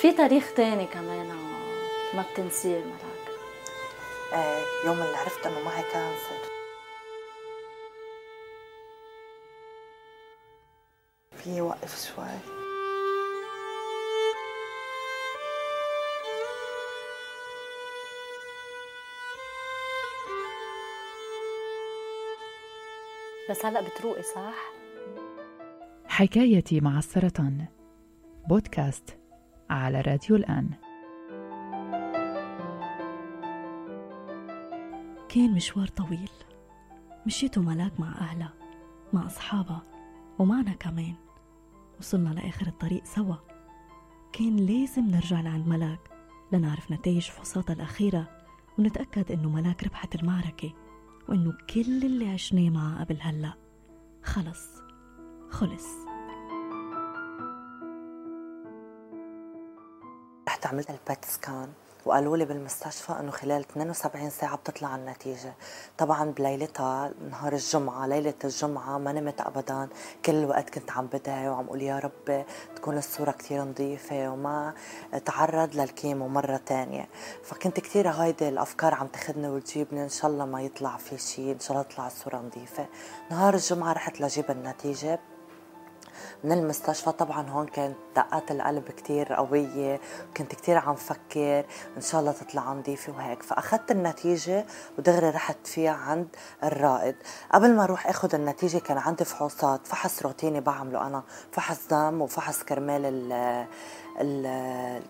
في 0.00 0.12
تاريخ 0.12 0.54
تاني 0.54 0.86
كمان 0.86 1.26
ما 2.14 2.24
بتنسيه 2.32 2.78
ملاك 2.84 3.38
إيه 4.32 4.86
يوم 4.86 5.02
اللي 5.02 5.16
عرفت 5.16 5.46
إنه 5.46 5.64
معي 5.64 5.82
كانسر. 5.82 6.48
في 11.36 11.60
وقف 11.60 12.12
شوي. 12.14 12.58
بس 23.50 23.64
هلا 23.64 23.80
بتروقي 23.80 24.22
صح؟ 24.22 24.72
حكايتي 26.08 26.80
مع 26.80 26.98
السرطان. 26.98 27.66
بودكاست 28.48 29.17
على 29.70 30.00
راديو 30.00 30.36
الآن. 30.36 30.70
كان 35.28 35.52
مشوار 35.54 35.86
طويل. 35.86 36.30
مشيته 37.26 37.62
ملاك 37.62 38.00
مع 38.00 38.08
أهلها 38.08 38.52
مع 39.12 39.26
أصحابها 39.26 39.82
ومعنا 40.38 40.72
كمان. 40.72 41.14
وصلنا 41.98 42.28
لآخر 42.28 42.66
الطريق 42.66 43.04
سوا. 43.04 43.36
كان 44.32 44.56
لازم 44.56 45.06
نرجع 45.06 45.40
لعند 45.40 45.68
ملاك 45.68 46.10
لنعرف 46.52 46.92
نتائج 46.92 47.22
فحوصاتها 47.22 47.74
الأخيرة 47.74 48.28
ونتأكد 48.78 49.32
إنه 49.32 49.48
ملاك 49.48 49.84
ربحت 49.84 50.14
المعركة 50.14 50.72
وإنه 51.28 51.52
كل 51.74 52.04
اللي 52.04 52.28
عشناه 52.28 52.70
معها 52.70 53.04
قبل 53.04 53.16
هلأ. 53.20 53.52
خلص. 54.22 54.82
خلص. 55.50 56.07
رحت 60.48 60.66
عملت 60.66 60.90
البات 60.90 61.24
سكان 61.24 61.68
وقالوا 62.04 62.36
لي 62.36 62.44
بالمستشفى 62.44 63.12
إنه 63.12 63.30
خلال 63.30 63.60
72 63.60 64.30
ساعة 64.30 64.56
بتطلع 64.56 64.96
النتيجة. 64.96 65.54
طبعا 65.98 66.30
بليلتها 66.30 67.10
نهار 67.30 67.52
الجمعة 67.52 68.06
ليلة 68.06 68.34
الجمعة 68.44 68.98
ما 68.98 69.12
نمت 69.12 69.40
ابدا. 69.40 69.88
كل 70.24 70.34
الوقت 70.34 70.70
كنت 70.70 70.90
عم 70.90 71.06
بدعي 71.06 71.48
وعم 71.48 71.66
أقول 71.66 71.82
يا 71.82 71.98
رب 71.98 72.44
تكون 72.76 72.98
الصورة 72.98 73.30
كثير 73.30 73.64
نظيفة 73.64 74.28
وما 74.28 74.74
تعرض 75.24 75.74
للكيمو 75.74 76.28
مرة 76.28 76.56
تانية. 76.56 77.08
فكنت 77.44 77.80
كثير 77.80 78.08
هايدي 78.08 78.48
الأفكار 78.48 78.94
عم 78.94 79.06
تاخذني 79.06 79.48
وتجيبني 79.48 80.02
إن 80.02 80.08
شاء 80.08 80.30
الله 80.30 80.46
ما 80.46 80.62
يطلع 80.62 80.96
في 80.96 81.18
شيء 81.18 81.52
إن 81.52 81.60
شاء 81.60 81.72
الله 81.72 81.82
تطلع 81.82 82.06
الصورة 82.06 82.36
نظيفة. 82.36 82.86
نهار 83.30 83.54
الجمعة 83.54 83.92
رحت 83.92 84.20
لجيب 84.20 84.50
النتيجة. 84.50 85.20
من 86.44 86.52
المستشفى. 86.52 87.12
طبعا 87.12 87.50
هون 87.50 87.66
كانت 87.66 87.96
دقات 88.16 88.50
القلب 88.50 88.84
كتير 88.84 89.32
قوية 89.32 90.00
كنت 90.36 90.54
كتير 90.54 90.78
عم 90.78 90.94
فكر 90.94 91.64
إن 91.96 92.02
شاء 92.02 92.20
الله 92.20 92.32
تطلع 92.32 92.72
نظيفة 92.72 93.12
وهيك. 93.12 93.42
فأخذت 93.42 93.90
النتيجة 93.90 94.66
ودغري 94.98 95.30
رحت 95.30 95.66
فيها 95.66 95.92
عند 95.92 96.28
الرائد. 96.64 97.16
قبل 97.52 97.74
ما 97.74 97.84
أروح 97.84 98.06
أخذ 98.06 98.34
النتيجة 98.34 98.78
كان 98.78 98.98
عندي 98.98 99.24
فحوصات 99.24 99.86
فحص 99.86 100.22
روتيني 100.22 100.60
بعمله 100.60 101.06
أنا 101.06 101.22
فحص 101.52 101.86
دم 101.90 102.20
وفحص 102.20 102.62
كرمال 102.62 103.04
ال 103.04 103.32
ال 104.20 105.02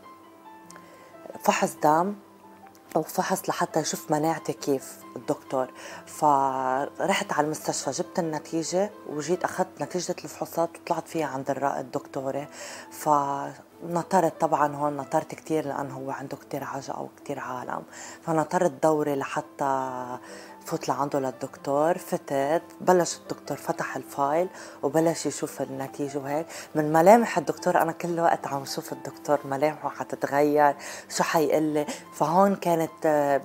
فحص 1.45 1.75
دم 1.83 2.15
وفحص 2.97 3.49
لحتى 3.49 3.81
يشوف 3.81 4.11
مناعتي 4.11 4.53
كيف 4.53 4.97
الدكتور. 5.17 5.69
فرحت 6.07 7.33
على 7.33 7.45
المستشفى 7.45 7.91
جبت 7.91 8.19
النتيجة 8.19 8.91
وجيت 9.09 9.45
أخذت 9.45 9.83
نتيجة 9.83 10.17
الفحوصات 10.25 10.71
وطلعت 10.79 11.09
فيها 11.09 11.27
عند 11.27 11.51
الدكتورة 11.51 12.49
فنطرت 13.83 14.41
طبعا 14.41 14.77
هون 14.77 14.97
نطرت 14.97 15.35
كتير 15.35 15.67
لأنه 15.67 15.95
هو 15.95 16.11
عنده 16.11 16.37
كتير 16.37 16.65
عجقة 16.65 17.03
وكتير 17.03 17.39
عالم. 17.39 17.83
فنطرت 18.23 18.73
دوري 18.83 19.15
لحتى 19.15 20.19
فوت 20.67 20.89
لعنده 20.89 21.21
للدكتور 21.21 21.99
فتت 21.99 22.63
بلش 22.81 23.17
الدكتور 23.17 23.57
فتح 23.57 23.97
ال 23.97 24.07
file 24.07 24.49
وبلش 24.83 25.27
يشوف 25.27 25.63
النتيجة 25.63 26.19
وهيك. 26.19 26.47
من 26.75 26.93
ملامح 26.93 27.39
الدكتور 27.39 27.83
أنا 27.83 27.93
كل 27.93 28.21
وقت 28.21 28.47
عم 28.47 28.65
شوف 28.65 28.93
الدكتور 28.93 29.39
ملامحه 29.45 29.89
حتتغير 29.89 30.77
شو 31.09 31.23
حيقول 31.23 31.63
لي. 31.63 31.87
فهون 32.15 32.57
كانت 32.57 33.41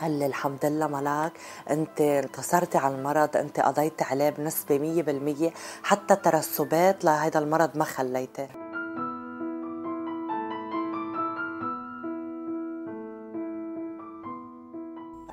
قال 0.00 0.18
لي 0.18 0.26
الحمد 0.26 0.64
لله 0.64 0.86
ملاك 0.86 1.32
أنت 1.70 2.00
انتصرتي 2.00 2.78
على 2.78 2.94
المرض 2.94 3.36
أنت 3.36 3.60
قضيتي 3.60 4.04
عليه 4.04 4.34
مية 4.70 5.02
بالمية 5.02 5.52
حتى 5.82 6.16
ترسبات 6.16 7.04
لهذا 7.04 7.38
المرض 7.38 7.76
ما 7.78 7.84
خليته 7.84 8.61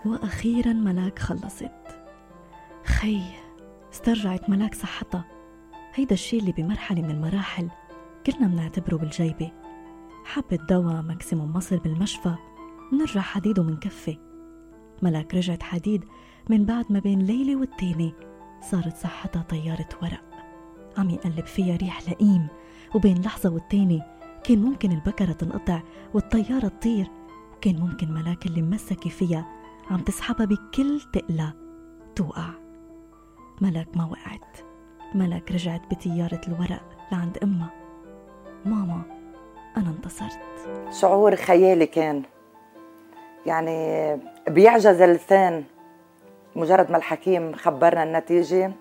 وأخيرا 0.10 0.74
ملاك 0.74 1.20
خلصت. 1.20 1.72
خي 2.86 3.22
استرجعت 3.94 4.50
ملاك 4.50 4.76
صحتها 4.76 5.26
هيدا 5.94 6.14
الشي 6.14 6.40
اللي 6.40 6.52
بمرحلة 6.52 7.02
من 7.02 7.10
المراحل 7.12 7.70
كلنا 8.26 8.48
بنعتبره 8.48 8.96
بالجيبة. 8.98 9.52
حبة 10.26 10.60
دواء 10.70 11.02
ماكسيموم 11.02 11.54
مصر 11.54 11.78
بالمشفى 11.78 12.36
منرجع 12.92 13.22
حديد 13.22 13.60
ومنكفي. 13.60 14.18
ملاك 15.02 15.36
رجعت 15.36 15.64
حديد 15.64 16.06
من 16.50 16.66
بعد 16.66 16.86
ما 16.90 17.00
بين 17.00 17.20
ليلة 17.20 17.56
والتاني 17.56 18.14
صارت 18.72 18.98
صحتها 18.98 19.42
طيارة 19.42 19.90
ورق. 20.02 20.24
عم 20.98 21.10
يقلب 21.10 21.46
فيها 21.46 21.76
ريح 21.76 22.10
لئيم. 22.10 22.48
وبين 22.96 23.22
لحظة 23.22 23.50
والتاني 23.50 24.02
كان 24.44 24.62
ممكن 24.62 24.92
البكرة 24.92 25.32
تنقطع 25.32 25.82
والطيارة 26.14 26.68
تطير. 26.68 27.08
وكان 27.54 27.80
ممكن 27.80 28.14
ملاك 28.14 28.46
اللي 28.46 28.62
ممسكة 28.62 29.10
فيها 29.10 29.59
عم 29.90 29.98
تسحبها 29.98 30.46
بكل 30.46 31.02
تقلة 31.14 31.54
توقع. 32.16 32.50
ملك 33.62 33.88
ما 33.96 34.06
وقعت. 34.06 34.58
ملك 35.16 35.52
رجعت 35.52 35.82
بطيارة 35.92 36.42
الورق 36.48 36.82
لعند 37.12 37.38
أمها. 37.44 37.70
ماما 38.66 39.02
أنا 39.78 39.90
انتصرت. 39.90 40.40
شعور 40.92 41.36
خيالي 41.36 41.86
كان. 41.86 42.24
يعني 43.46 44.20
بيعجز 44.48 45.02
اللسان. 45.02 45.64
مجرد 46.56 46.92
ما 46.92 46.98
الحكيم 46.98 47.54
خبرنا 47.54 48.04
النتيجة 48.04 48.72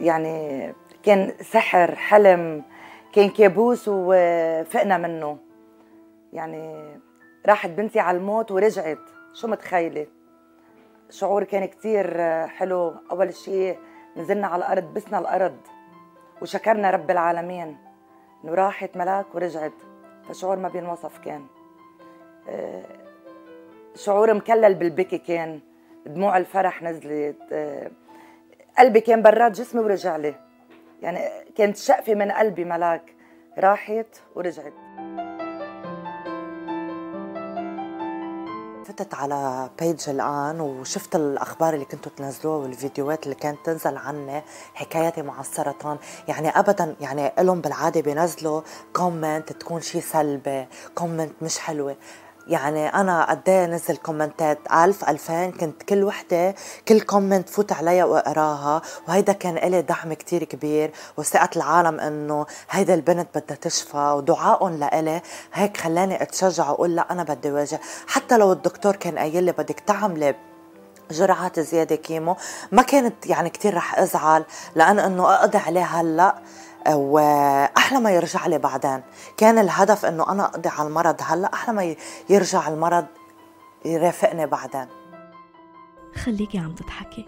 يعني 0.00 0.72
كان 1.02 1.32
سحر 1.40 1.94
حلم 1.94 2.62
كان 3.12 3.28
كابوس 3.28 3.84
وفقنا 3.88 4.98
منه. 4.98 5.38
يعني 6.32 6.94
راحت 7.46 7.70
بنتي 7.70 8.00
على 8.00 8.18
الموت 8.18 8.50
ورجعت. 8.50 8.98
شو 9.32 9.48
متخيلة؟ 9.48 10.06
شعور 11.10 11.44
كان 11.44 11.64
كتير 11.64 12.20
حلو. 12.46 12.94
أول 13.10 13.34
شيء 13.34 13.78
نزلنا 14.16 14.46
على 14.46 14.64
الأرض 14.64 14.94
بسنا 14.94 15.18
الأرض 15.18 15.56
وشكرنا 16.42 16.90
رب 16.90 17.10
العالمين 17.10 17.76
إنه 18.44 18.54
راحت 18.54 18.96
ملاك 18.96 19.34
ورجعت. 19.34 19.72
فشعور 20.28 20.56
ما 20.56 20.68
بينوصف 20.68 21.18
كان. 21.18 21.46
آه، 22.48 22.84
شعور 23.94 24.34
مكلل 24.34 24.74
بالبكي 24.74 25.18
كان. 25.18 25.60
دموع 26.06 26.36
الفرح 26.36 26.82
نزلت. 26.82 27.36
آه، 27.52 27.90
قلبي 28.78 29.00
كان 29.00 29.22
برات 29.22 29.52
جسمي 29.52 29.80
ورجع 29.80 30.16
لي. 30.16 30.34
يعني 31.02 31.18
كانت 31.56 31.76
شقفة 31.76 32.14
من 32.14 32.32
قلبي 32.32 32.64
ملاك. 32.64 33.14
راحت 33.58 34.16
ورجعت. 34.34 34.72
فتت 38.88 39.14
على 39.14 39.70
page 39.80 40.08
الآن 40.08 40.60
وشفت 40.60 41.16
الأخبار 41.16 41.74
اللي 41.74 41.84
كنتوا 41.84 42.12
تنزلوها 42.16 42.56
والفيديوهات 42.56 43.24
اللي 43.24 43.34
كانت 43.34 43.58
تنزل 43.64 43.96
عني 43.96 44.42
حكاياتي 44.74 45.22
مع 45.22 45.40
السرطان 45.40 45.98
يعني 46.28 46.48
ابدا 46.48 46.96
يعني 47.00 47.32
لهم 47.38 47.60
بالعادة 47.60 48.00
بينزلوا 48.00 48.62
comment 48.92 49.52
تكون 49.52 49.80
شيء 49.80 50.00
سلبي 50.00 50.66
comment 50.94 51.32
مش 51.42 51.58
حلوة. 51.58 51.96
يعني 52.48 52.88
أنا 52.88 53.30
قد 53.30 53.48
إيه 53.48 53.66
نزل 53.66 53.96
كومنتات 53.96 54.58
1000 54.72 55.08
2000 55.08 55.50
كنت 55.50 55.82
كل 55.82 56.04
وحدة 56.04 56.54
كل 56.88 57.00
comment 57.00 57.48
فوت 57.48 57.72
عليها 57.72 58.04
وأقراها 58.04 58.82
وهيدا 59.08 59.32
كان 59.32 59.54
لي 59.70 59.82
دعم 59.82 60.12
كتير 60.12 60.44
كبير 60.44 60.90
وثقة 61.16 61.48
العالم 61.56 62.00
إنه 62.00 62.46
هيدا 62.70 62.94
البنت 62.94 63.28
بدها 63.38 63.56
تشفى 63.56 63.96
ودعائهم 64.16 64.78
لإلي 64.78 65.22
هيك 65.52 65.76
خلاني 65.76 66.22
أتشجع 66.22 66.70
وأقول 66.70 66.96
لا 66.96 67.12
أنا 67.12 67.22
بدي 67.22 67.50
واجه. 67.50 67.80
حتى 68.06 68.38
لو 68.38 68.52
الدكتور 68.52 68.96
كان 68.96 69.18
قايل 69.18 69.44
لي 69.44 69.52
بدك 69.52 69.80
تعملي 69.80 70.34
جرعات 71.10 71.60
زيادة 71.60 71.96
chemo 71.96 72.36
ما 72.72 72.82
كانت 72.82 73.26
يعني 73.26 73.50
كتير 73.50 73.74
رح 73.74 73.98
أزعل 73.98 74.44
لأن 74.74 74.98
إنه 74.98 75.34
أقضي 75.34 75.58
عليه 75.58 75.84
هلأ. 75.84 76.38
واحلى 76.94 78.00
ما 78.00 78.10
يرجع 78.10 78.46
لي 78.46 78.58
بعدين. 78.58 79.02
كان 79.36 79.58
الهدف 79.58 80.04
إنه 80.04 80.32
أنا 80.32 80.44
أقضي 80.44 80.68
على 80.68 80.88
المرض. 80.88 81.16
هلأ 81.22 81.52
أحلى 81.54 81.74
ما 81.74 81.96
يرجع 82.30 82.68
المرض 82.68 83.06
يرافقني 83.84 84.46
بعدين. 84.46 84.86
خليكي 86.24 86.58
عم 86.58 86.74
تضحكي. 86.74 87.26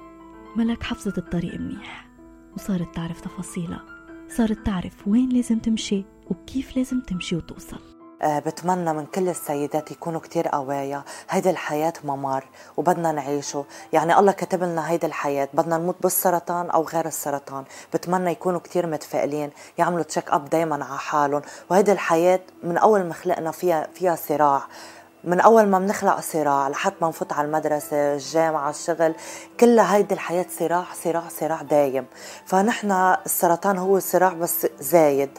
ملك 0.56 0.82
حفظت 0.82 1.18
الطريق 1.18 1.54
منيح 1.60 2.06
وصارت 2.54 2.94
تعرف 2.94 3.20
تفاصيلها. 3.20 3.84
صارت 4.28 4.66
تعرف 4.66 4.92
وين 5.06 5.28
لازم 5.28 5.58
تمشي 5.58 6.04
وكيف 6.30 6.76
لازم 6.76 7.00
تمشي 7.00 7.36
وتوصل. 7.36 7.99
بتمنى 8.24 8.92
من 8.92 9.06
كل 9.06 9.28
السيدات 9.28 9.90
يكونوا 9.90 10.20
كتير 10.20 10.48
قوايا. 10.48 11.02
هيدي 11.30 11.50
الحياة 11.50 11.92
ممر 12.04 12.44
وبدنا 12.76 13.12
نعيشه. 13.12 13.64
يعني 13.92 14.18
الله 14.18 14.32
كتب 14.32 14.62
لنا 14.62 14.90
هيدي 14.90 15.06
الحياة. 15.06 15.48
بدنا 15.54 15.78
نموت 15.78 15.96
بالسرطان 16.00 16.70
أو 16.70 16.82
غير 16.82 17.06
السرطان. 17.06 17.64
بتمنى 17.94 18.30
يكونوا 18.30 18.60
كتير 18.60 18.86
متفائلين 18.86 19.50
يعملوا 19.78 20.02
تشيك 20.02 20.30
أب 20.30 20.50
دايما 20.50 20.84
على 20.84 20.98
حالهم. 20.98 21.42
وهيدي 21.70 21.92
الحياة 21.92 22.40
من 22.62 22.78
أول 22.78 23.04
ما 23.04 23.14
خلقنا 23.14 23.50
فيها 23.50 23.88
فيها 23.94 24.16
صراع. 24.16 24.62
من 25.24 25.40
أول 25.40 25.66
ما 25.66 25.78
بنخلق 25.78 26.20
صراع 26.20 26.68
لحد 26.68 26.92
ما 27.00 27.08
نفوت 27.08 27.32
على 27.32 27.46
المدرسة 27.46 28.14
الجامعة 28.14 28.70
الشغل 28.70 29.14
كلها 29.60 29.96
هيدي 29.96 30.14
الحياة 30.14 30.46
صراع 30.58 30.84
صراع 31.04 31.22
صراع 31.40 31.62
دايم. 31.62 32.06
فنحن 32.46 32.92
السرطان 33.26 33.78
هو 33.78 33.98
صراع 33.98 34.32
بس 34.32 34.66
زايد. 34.80 35.38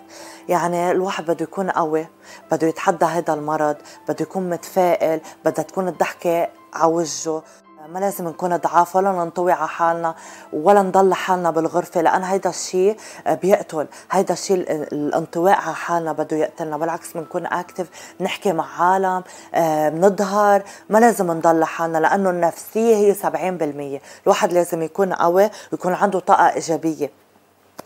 يعني 0.50 0.92
الواحد 0.92 1.24
بده 1.24 1.44
يكون 1.44 1.69
قوي 1.69 2.07
بده 2.51 2.68
يتحدى 2.68 3.06
هذا 3.06 3.33
المرض 3.33 3.78
بده 4.10 4.22
يكون 4.22 4.50
متفائل 4.50 5.22
بدها 5.45 5.63
تكون 5.63 5.88
الضحكة 5.88 6.50
على 6.74 6.92
وجهه. 6.92 7.44
ما 7.88 8.00
لازم 8.00 8.28
نكون 8.28 8.57
ضعاف 8.57 8.95
ولا 8.95 9.12
ننطوي 9.12 9.51
على 9.51 9.68
حالنا 9.68 10.16
ولا 10.54 10.81
نضل 10.81 11.13
حالنا 11.13 11.51
بالغرفة 11.51 12.01
لأن 12.01 12.24
هيدا 12.24 12.50
الشيء 12.50 12.98
بيقتل. 13.28 13.88
هيدا 14.12 14.33
الشيء 14.33 14.56
الانطواء 14.72 15.60
على 15.60 15.75
حالنا 15.75 16.12
بده 16.12 16.38
يقتلنا. 16.38 16.78
بالعكس 16.78 17.13
بنكون 17.13 17.45
اكتف 17.45 17.89
نحكي 18.19 18.54
مع 18.54 18.81
عالم 18.81 19.24
آه، 19.54 19.89
بنظهر 19.89 20.63
ما 20.89 20.98
لازم 20.98 21.31
نضل 21.31 21.63
حالنا 21.63 21.98
لأنه 21.98 22.30
النفسية 22.30 22.95
هي 22.95 23.13
70% 23.13 24.01
الواحد 24.24 24.54
لازم 24.54 24.81
يكون 24.81 25.13
قوي 25.13 25.50
ويكون 25.72 25.94
عنده 25.94 26.19
طاقة 26.19 26.54
إيجابية. 26.54 27.12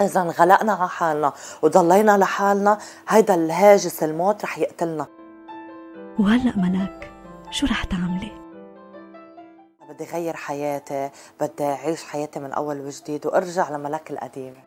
إذا 0.02 0.22
انغلقنا 0.22 0.74
على 0.74 0.90
حالنا 0.90 1.34
وضلينا 1.62 2.18
لحالنا 2.18 2.78
هيدا 3.10 3.36
الهاجس 3.36 4.04
الموت 4.04 4.44
رح 4.44 4.58
يقتلنا. 4.58 5.06
وهلأ 6.20 6.54
ملاك 6.58 7.12
شو 7.52 7.66
رح 7.66 7.84
تعملي؟ 7.84 8.45
بدي 9.96 10.06
غير 10.06 10.36
حياتي 10.36 11.10
بدي 11.42 11.64
أعيش 11.64 12.04
حياتي 12.04 12.40
من 12.40 12.52
أول 12.52 12.82
وجديد 12.82 13.26
وأرجع 13.26 13.70
لملك 13.70 14.12
القديمة 14.12 14.64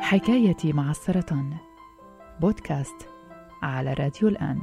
حكايتي 0.00 0.72
مع 0.72 0.90
السرطان. 0.90 1.56
بودكاست 2.40 3.08
على 3.62 3.92
راديو 3.92 4.28
الآن. 4.28 4.62